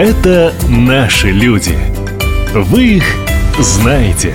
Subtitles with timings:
[0.00, 1.76] Это наши люди.
[2.54, 3.04] Вы их
[3.58, 4.34] знаете.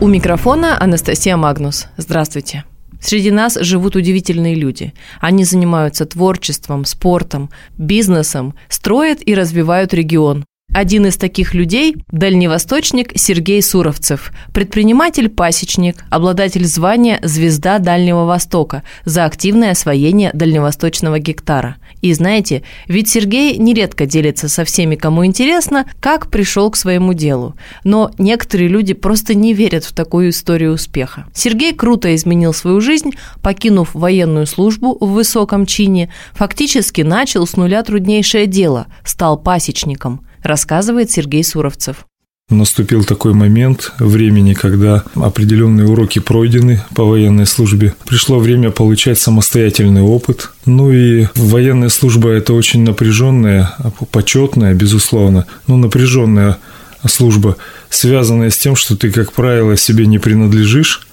[0.00, 1.88] У микрофона Анастасия Магнус.
[1.96, 2.62] Здравствуйте.
[3.00, 4.94] Среди нас живут удивительные люди.
[5.20, 10.44] Они занимаются творчеством, спортом, бизнесом, строят и развивают регион.
[10.74, 19.72] Один из таких людей– дальневосточник Сергей Суровцев, предприниматель-пасечник, обладатель звания «Звезда Дальнего Востока» за активное
[19.72, 21.76] освоение дальневосточного гектара.
[22.00, 27.54] И знаете, ведь Сергей нередко делится со всеми, кому интересно, как пришел к своему делу.
[27.84, 31.26] Но некоторые люди просто не верят в такую историю успеха.
[31.34, 33.10] Сергей круто изменил свою жизнь,
[33.42, 41.10] покинув военную службу в высоком чине, фактически начал с нуля труднейшее дело– стал пасечником– рассказывает
[41.10, 42.06] Сергей Суровцев.
[42.50, 47.94] Наступил такой момент времени, когда определенные уроки пройдены по военной службе.
[48.04, 50.50] Пришло время получать самостоятельный опыт.
[50.66, 53.74] Ну и военная служба– это очень напряженная,
[54.10, 56.58] почетная, безусловно, но напряженная
[57.06, 57.56] служба,
[57.88, 61.06] связанная с тем, что ты, как правило, себе не принадлежишь,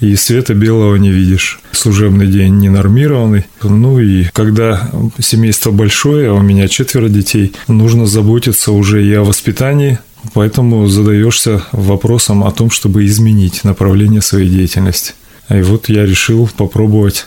[0.00, 1.60] и света белого не видишь.
[1.72, 3.46] Служебный день ненормированный.
[3.62, 9.22] Ну и когда семейство большое, а у меня четверо детей, нужно заботиться уже и о
[9.22, 9.98] воспитании,
[10.34, 15.14] поэтому задаешься вопросом о том, чтобы изменить направление своей деятельности.
[15.48, 17.26] И вот я решил попробовать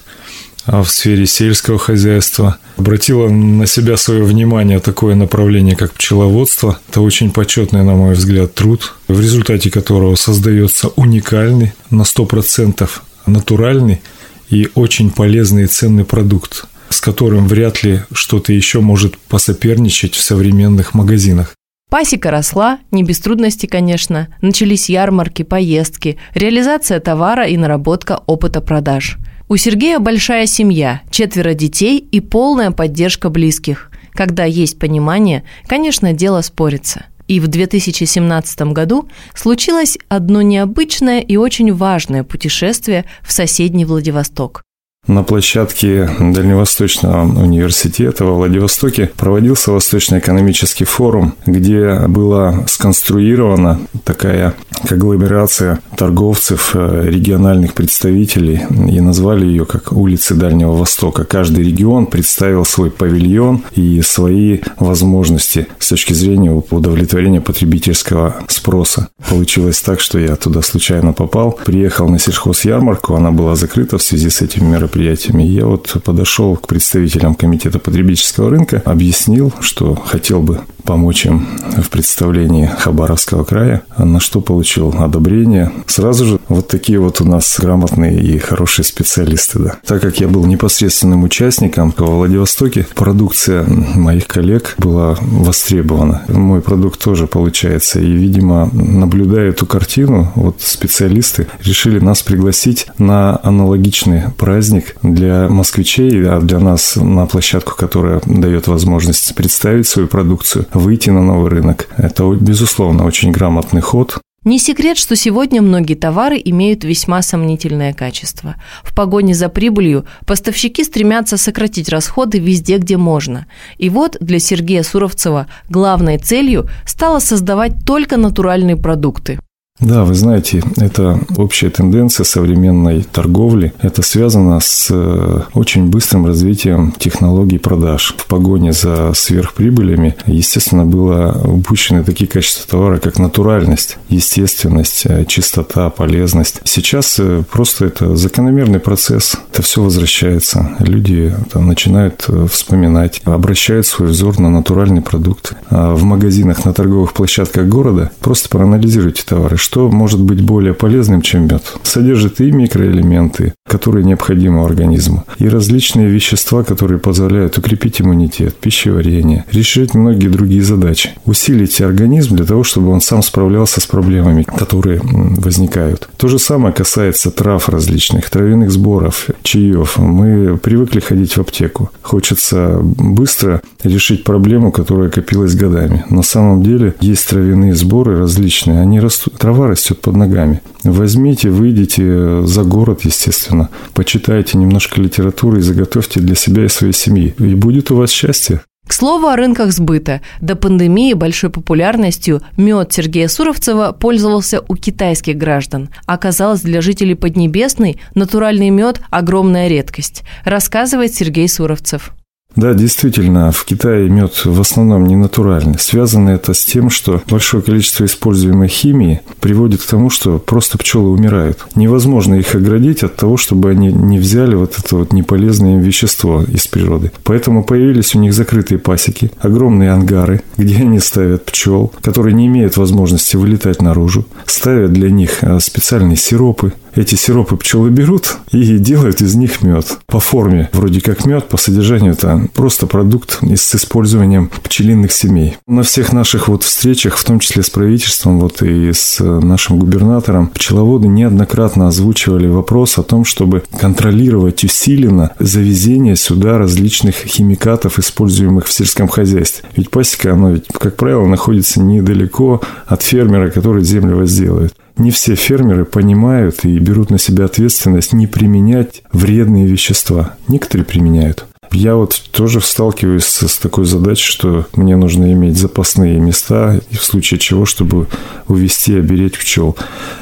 [0.65, 2.57] в сфере сельского хозяйства.
[2.77, 6.79] Обратила на себя свое внимание такое направление, как пчеловодство.
[6.89, 12.89] Это очень почетный, на мой взгляд, труд, в результате которого создается уникальный, на 100%
[13.25, 14.01] натуральный
[14.49, 20.21] и очень полезный и ценный продукт, с которым вряд ли что-то еще может посоперничать в
[20.21, 21.55] современных магазинах.
[21.89, 24.27] Пасека росла, не без трудностей, конечно.
[24.41, 29.17] Начались ярмарки, поездки, реализация товара и наработка опыта продаж–
[29.53, 33.91] у Сергея большая семья, четверо детей и полная поддержка близких.
[34.13, 37.05] Когда есть понимание, конечно, дело спорится.
[37.27, 44.63] И в 2017 году случилось одно необычное и очень важное путешествие в соседний Владивосток.
[45.05, 54.53] На площадке Дальневосточного университета во Владивостоке проводился Восточно-экономический форум, где была сконструирована такая
[54.87, 61.25] конгломерация торговцев, э, региональных представителей, и назвали ее как улицы Дальнего Востока.
[61.25, 69.09] Каждый регион представил свой павильон и свои возможности с точки зрения удовлетворения потребительского спроса.
[69.29, 74.29] Получилось так, что я туда случайно попал, приехал на сельхозярмарку, она была закрыта в связи
[74.29, 75.43] с этим мероприятием, мероприятиями.
[75.43, 81.89] Я вот подошел к представителям комитета потребительского рынка, объяснил, что хотел бы помочь им в
[81.89, 85.71] представлении Хабаровского края, на что получил одобрение.
[85.87, 89.59] Сразу же вот такие вот у нас грамотные и хорошие специалисты.
[89.59, 89.75] Да.
[89.85, 96.23] Так как я был непосредственным участником во Владивостоке, продукция моих коллег была востребована.
[96.27, 97.99] Мой продукт тоже получается.
[97.99, 106.27] И, видимо, наблюдая эту картину, вот специалисты решили нас пригласить на аналогичный праздник для москвичей,
[106.27, 111.89] а для нас на площадку, которая дает возможность представить свою продукцию выйти на новый рынок.
[111.97, 114.19] Это, безусловно, очень грамотный ход.
[114.45, 118.55] Не секрет, что сегодня многие товары имеют весьма сомнительное качество.
[118.83, 123.45] В погоне за прибылью поставщики стремятся сократить расходы везде, где можно.
[123.77, 129.39] И вот для Сергея Суровцева главной целью стало создавать только натуральные продукты.
[129.79, 133.73] Да, вы знаете, это общая тенденция современной торговли.
[133.81, 138.13] Это связано с э, очень быстрым развитием технологий продаж.
[138.17, 145.89] В погоне за сверхприбылями, естественно, было упущены такие качества товара, как натуральность, естественность, э, чистота,
[145.89, 146.61] полезность.
[146.65, 149.35] Сейчас э, просто это закономерный процесс.
[149.51, 150.77] Это все возвращается.
[150.79, 155.55] Люди там, начинают вспоминать, обращают свой взор на натуральный продукт.
[155.71, 161.21] А в магазинах, на торговых площадках города просто проанализируйте товары, что может быть более полезным,
[161.21, 161.63] чем мед.
[161.83, 169.95] Содержит и микроэлементы, которые необходимы организму, и различные вещества, которые позволяют укрепить иммунитет, пищеварение, решить
[169.95, 171.09] многие другие задачи.
[171.25, 176.07] Усилить организм для того, чтобы он сам справлялся с проблемами, которые возникают.
[176.17, 179.97] То же самое касается трав различных, травяных сборов, чаев.
[179.97, 181.89] Мы привыкли ходить в аптеку.
[182.03, 186.05] Хочется быстро решить проблему, которая копилась годами.
[186.09, 188.81] На самом деле есть травяные сборы различные.
[188.81, 189.39] Они растут.
[189.39, 190.61] Трава растет под ногами.
[190.83, 193.62] Возьмите, выйдите за город, естественно,
[193.93, 197.33] почитайте немножко литературы и заготовьте для себя и своей семьи.
[197.39, 198.61] И будет у вас счастье.
[198.85, 200.21] К слову о рынках сбыта.
[200.41, 205.89] До пандемии большой популярностью мед Сергея Суровцева пользовался у китайских граждан.
[206.05, 212.13] Оказалось, для жителей Поднебесной натуральный мед– огромная редкость, рассказывает Сергей Суровцев.
[212.55, 215.79] Да, действительно, в Китае мед в основном не натуральный.
[215.79, 221.09] Связано это с тем, что большое количество используемой химии приводит к тому, что просто пчелы
[221.09, 221.65] умирают.
[221.75, 226.67] Невозможно их оградить от того, чтобы они не взяли вот это вот неполезное вещество из
[226.67, 227.11] природы.
[227.23, 232.77] Поэтому появились у них закрытые пасеки, огромные ангары, где они ставят пчел, которые не имеют
[232.77, 239.21] возможности вылетать наружу, ставят для них э, специальные сиропы, эти сиропы пчелы берут и делают
[239.21, 239.97] из них мед.
[240.07, 245.57] По форме вроде как мед, по содержанию это просто продукт с использованием пчелиных семей.
[245.67, 250.47] На всех наших вот встречах, в том числе с правительством вот и с нашим губернатором,
[250.47, 258.73] пчеловоды неоднократно озвучивали вопрос о том, чтобы контролировать усиленно завезение сюда различных химикатов, используемых в
[258.73, 259.67] сельском хозяйстве.
[259.75, 265.35] Ведь пасека, оно ведь, как правило, находится недалеко от фермера, который землю возделывает не все
[265.35, 270.35] фермеры понимают и берут на себя ответственность не применять вредные вещества.
[270.47, 271.45] Некоторые применяют.
[271.73, 277.39] Я вот тоже сталкиваюсь с такой задачей, что мне нужно иметь запасные места, в случае
[277.39, 278.07] чего, чтобы
[278.47, 279.75] увести и обереть пчел.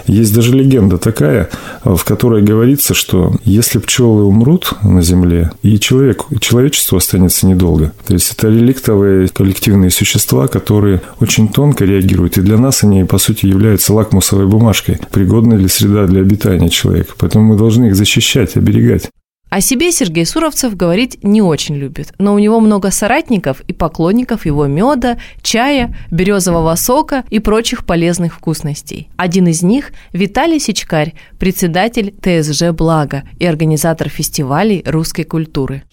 [0.08, 1.50] Есть даже легенда такая,
[1.84, 7.92] в которой говорится, что если пчелы умрут на Земле, и человек, человечество останется недолго.
[8.08, 13.18] То есть это реликтовые коллективные существа, которые очень тонко реагируют, и для нас они, по
[13.18, 17.14] сути, являются лакмусовой бумажкой, пригодной ли среда для обитания человека.
[17.18, 19.10] Поэтому мы должны их защищать, оберегать.
[19.52, 24.46] О себе Сергей Суровцев говорить не очень любит, но у него много соратников и поклонников
[24.46, 29.10] его меда, чая, березового сока и прочих полезных вкусностей.
[29.18, 35.84] Один из них– Виталий Сичкарь, председатель ТСЖ «Благо» и организатор фестивалей русской культуры.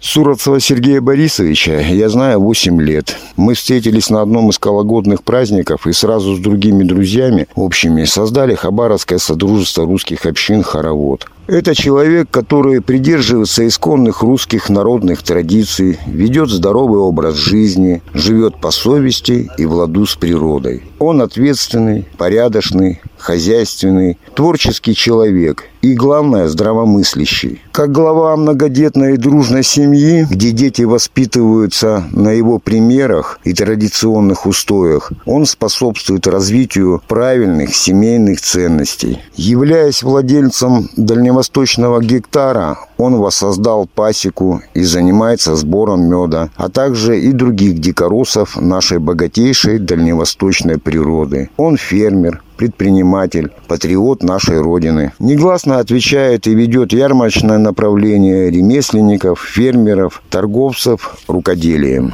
[0.00, 3.18] Суровцева Сергея Борисовича я знаю 8 лет.
[3.36, 9.18] Мы встретились на одном из кологодных праздников и сразу с другими друзьями общими создали Хабаровское
[9.18, 11.28] Содружество русских общин «Хоровод».
[11.52, 19.50] Это человек, который придерживается исконных русских народных традиций, ведет здоровый образ жизни, живет по совести
[19.58, 20.82] и в ладу с природой.
[20.98, 27.60] Он ответственный, порядочный, хозяйственный, творческий человек и, главное, здравомыслящий.
[27.72, 35.12] Как глава многодетной и дружной семьи, где дети воспитываются на его примерах и традиционных устоях,
[35.26, 39.20] он способствует развитию правильных семейных ценностей.
[39.34, 47.80] Являясь владельцем дальневосточного гектара, он воссоздал пасеку и занимается сбором меда, а также и других
[47.80, 51.50] дикоросов нашей богатейшей дальневосточной природы.
[51.56, 55.10] Он фермер, предприниматель, патриот нашей Родины.
[55.18, 62.12] Негласно отвечает и ведет ярмарочное направление ремесленников, фермеров, торговцев рукоделием.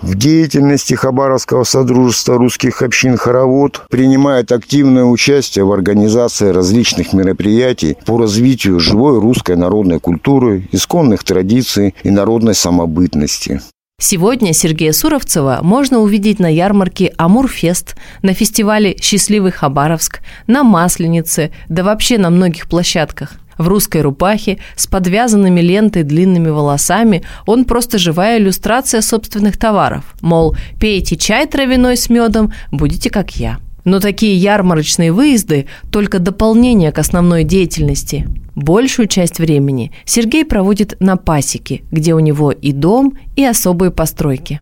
[0.00, 8.16] В деятельности Хабаровского Содружества русских общин «Хоровод» принимает активное участие в организации различных мероприятий по
[8.16, 13.60] развитию живой русской народной культуры, исконных традиций и народной самобытности.
[14.02, 21.84] Сегодня Сергея Суровцева можно увидеть на ярмарке «Амурфест», на фестивале «Счастливый Хабаровск», на Масленице, да
[21.84, 23.34] вообще на многих площадках.
[23.58, 30.14] В русской рубахе, с подвязанными лентой длинными волосами, он просто живая иллюстрация собственных товаров.
[30.22, 33.58] Мол, пейте чай травяной с медом, будете как я.
[33.84, 38.26] Но такие ярмарочные выезды– только дополнение к основной деятельности.
[38.54, 44.60] Большую часть времени Сергей проводит на пасеке, где у него и дом, и особые постройки.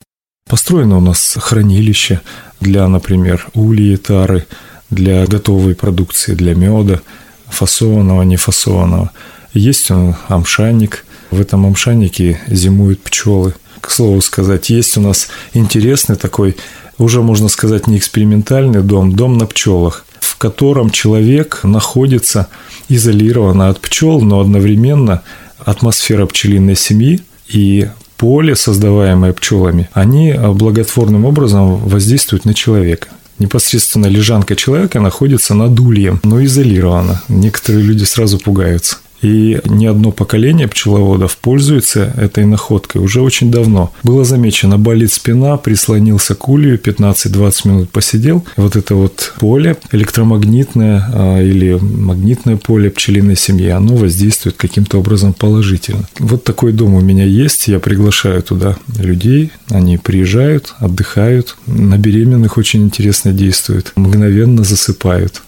[0.49, 2.21] Построено у нас хранилище
[2.61, 4.47] для, например, ульи, тары,
[4.91, 7.01] для готовой продукции, для меда,
[7.49, 9.11] фасованного, нефасованного.
[9.53, 11.05] Есть он амшанник.
[11.31, 13.55] В этом амшаннике зимуют пчелы.
[13.81, 16.57] К слову сказать, есть у нас интересный такой
[16.99, 20.05] уже, можно сказать, не экспериментальный дом, дом на пчелах,
[20.39, 22.49] котором человек находится
[22.89, 25.23] изолированно от пчел, но одновременно
[25.59, 33.09] атмосфера пчелиной семьи и поле, создаваемое пчелами, они благотворным образом воздействуют на человека.
[33.39, 37.23] Непосредственно лежанка человека находится над ульем, но изолирована.
[37.29, 38.97] Некоторые люди сразу пугаются.
[39.23, 43.93] И не одно поколение пчеловодов пользуется этой находкой уже очень давно.
[44.03, 48.45] Было замечено, болит спина, прислонился к улью, 15-20 минут посидел.
[48.57, 55.33] Вот это вот поле электромагнитное а, или магнитное поле пчелиной семьи, оно воздействует каким-то образом
[55.35, 56.09] положительно.
[56.19, 61.57] Вот такой дом у меня есть, я приглашаю туда людей, они приезжают, отдыхают.
[61.67, 65.43] На беременных очень интересно действует, мгновенно засыпают.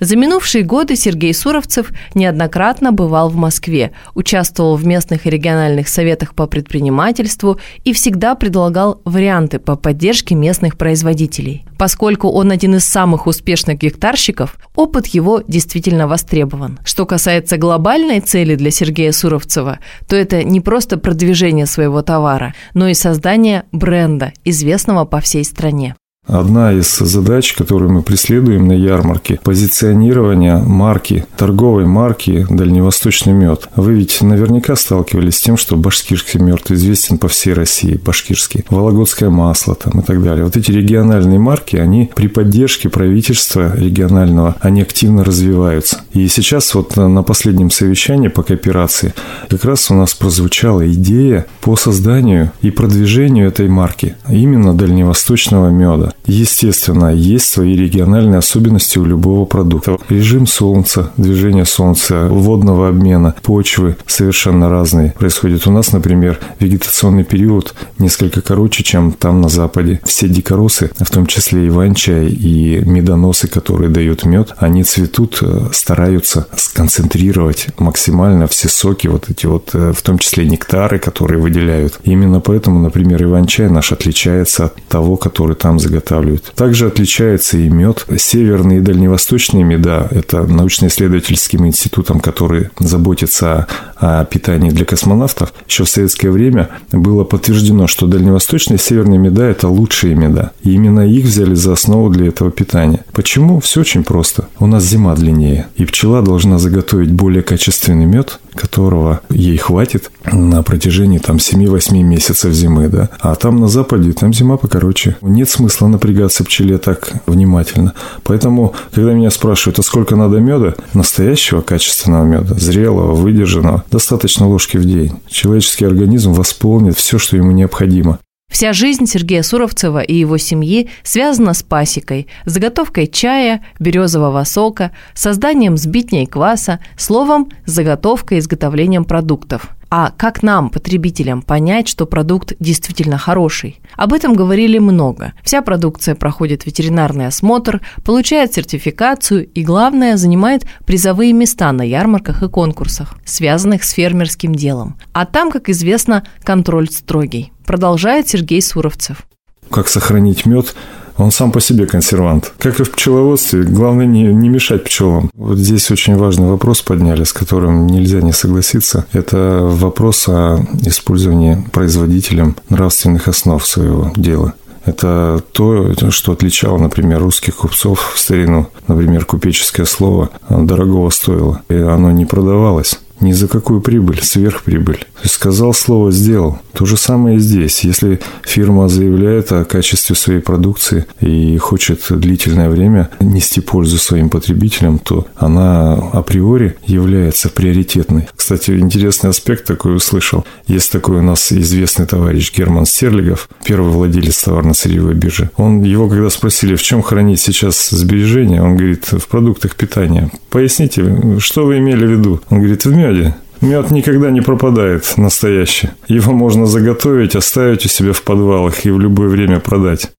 [0.00, 6.34] За минувшие годы Сергей Суровцев неоднократно бывал в Москве, участвовал в местных и региональных советах
[6.34, 11.66] по предпринимательству и всегда предлагал варианты по поддержке местных производителей.
[11.78, 16.78] Поскольку он один из самых успешных гектарщиков, опыт его действительно востребован.
[16.84, 22.88] Что касается глобальной цели для Сергея Суровцева, то это не просто продвижение своего товара, но
[22.88, 25.94] и создание бренда, известного по всей стране.
[26.32, 33.68] Одна из задач, которую мы преследуем на ярмарке– позиционирование марки, торговой марки «Дальневосточный мед».
[33.74, 39.28] Вы ведь наверняка сталкивались с тем, что башкирский мед известен по всей России, башкирский, вологодское
[39.28, 40.44] масло там и так далее.
[40.44, 46.02] Вот эти региональные марки, они при поддержке правительства регионального, они активно развиваются.
[46.12, 49.14] И сейчас вот на последнем совещании по кооперации
[49.48, 56.09] как раз у нас прозвучала идея по созданию и продвижению этой марки, именно дальневосточного меда.
[56.26, 59.98] Естественно, есть свои региональные особенности у любого продукта.
[60.08, 65.66] Режим солнца, движение солнца, водного обмена, почвы совершенно разные происходят.
[65.66, 70.00] У нас, например, вегетационный период несколько короче, чем там на Западе.
[70.04, 76.46] Все дикоросы, в том числе иван-чай и медоносы, которые дают мед, они цветут, э, стараются
[76.56, 81.98] сконцентрировать максимально все соки, вот эти вот, э, в том числе нектары, которые выделяют.
[82.04, 86.52] Именно поэтому, например, иван-чай наш отличается от того, который там заготовлен изготавливают.
[86.54, 88.06] Также отличается и мед.
[88.16, 93.66] Северные и дальневосточные меда– это научно-исследовательским институтом, который заботится
[93.96, 95.52] о питании для космонавтов.
[95.68, 100.52] Еще в советское время было подтверждено, что дальневосточные и северные меда– это лучшие меда.
[100.62, 103.04] И именно их взяли за основу для этого питания.
[103.12, 103.60] Почему?
[103.60, 104.48] Все очень просто.
[104.58, 110.62] У нас зима длиннее, и пчела должна заготовить более качественный мед, которого ей хватит на
[110.62, 113.08] протяжении там 7-8 месяцев зимы, да.
[113.20, 115.16] А там на западе, там зима покороче.
[115.22, 117.94] Нет смысла напрягаться пчеле так внимательно.
[118.22, 124.76] Поэтому, когда меня спрашивают, а сколько надо меда, настоящего качественного меда, зрелого, выдержанного, достаточно ложки
[124.76, 125.12] в день.
[125.28, 128.18] Человеческий организм восполнит все, что ему необходимо.
[128.50, 135.76] Вся жизнь Сергея Суровцева и его семьи связана с пасекой, заготовкой чая, березового сока, созданием
[135.76, 139.70] сбитня и кваса, словом, заготовкой и изготовлением продуктов.
[139.92, 143.80] А как нам, потребителям, понять, что продукт действительно хороший?
[143.96, 145.32] Об этом говорили много.
[145.42, 152.48] Вся продукция проходит ветеринарный осмотр, получает сертификацию и, главное, занимает призовые места на ярмарках и
[152.48, 154.96] конкурсах, связанных с фермерским делом.
[155.12, 157.52] А там, как известно, контроль строгий.
[157.66, 159.26] Продолжает Сергей Суровцев.
[159.70, 160.74] Как сохранить мед
[161.20, 162.52] он сам по себе консервант.
[162.58, 165.30] Как и в пчеловодстве, главное не, не мешать пчелам.
[165.34, 169.06] Вот здесь очень важный вопрос подняли, с которым нельзя не согласиться.
[169.12, 174.54] Это вопрос о использовании производителем нравственных основ своего дела.
[174.84, 178.68] Это то, что отличало, например, русских купцов в старину.
[178.88, 182.98] Например, купеческое слово дорогого стоило, и оно не продавалось.
[183.20, 185.06] Ни за какую прибыль, сверхприбыль.
[185.24, 186.58] Сказал слово, сделал.
[186.72, 187.80] То же самое и здесь.
[187.80, 194.98] Если фирма заявляет о качестве своей продукции и хочет длительное время нести пользу своим потребителям,
[194.98, 198.28] то она априори является приоритетной.
[198.34, 200.44] Кстати, интересный аспект такой услышал.
[200.66, 205.50] Есть такой у нас известный товарищ Герман Стерлигов, первый владелец товарно-сырьевой биржи.
[205.56, 210.30] Он, его когда спросили, в чем хранить сейчас сбережения, он говорит, в продуктах питания.
[210.50, 212.40] Поясните, что вы имели в виду?
[212.50, 213.34] Он говорит, в меде.
[213.60, 215.90] Мед никогда не пропадает, настоящий.
[216.08, 220.10] Его можно заготовить, оставить у себя в подвалах и в любое время продать.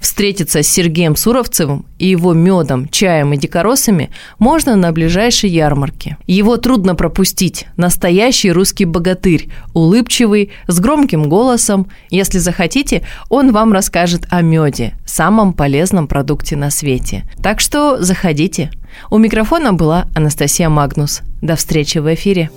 [0.00, 6.16] Встретиться с Сергеем Суровцевым и его медом, чаем и дикоросами можно на ближайшей ярмарке.
[6.26, 7.66] Его трудно пропустить.
[7.76, 11.88] Настоящий русский богатырь, улыбчивый, с громким голосом.
[12.10, 17.24] Если захотите, он вам расскажет о меде, самом полезном продукте на свете.
[17.42, 18.70] Так что заходите.
[19.10, 21.22] У микрофона была Анастасия Магнус.
[21.40, 22.50] До встречи в эфире.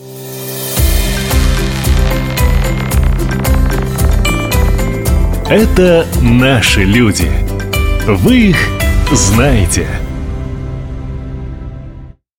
[5.50, 7.30] Это наши люди.
[8.08, 8.58] Вы их
[9.12, 9.88] знаете.